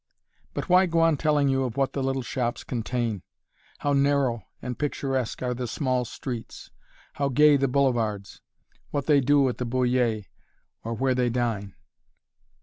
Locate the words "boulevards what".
7.67-9.05